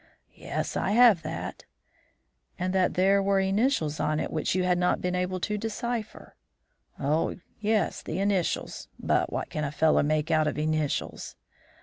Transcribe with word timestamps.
"Yes, 0.33 0.75
I 0.75 0.93
have 0.93 1.21
that." 1.21 1.65
"And 2.57 2.73
that 2.73 2.95
there 2.95 3.21
were 3.21 3.39
initials 3.39 3.99
on 3.99 4.19
it 4.19 4.31
which 4.31 4.55
you 4.55 4.63
had 4.63 4.79
not 4.79 4.99
been 4.99 5.13
able 5.13 5.39
to 5.41 5.59
decipher?" 5.59 6.35
"Oh, 6.99 7.35
yes, 7.59 8.01
initials; 8.07 8.87
but 8.99 9.31
what 9.31 9.51
can 9.51 9.63
a 9.63 9.69
fellow 9.71 10.01
make 10.01 10.31
out 10.31 10.47
of 10.47 10.57
initials?" 10.57 11.35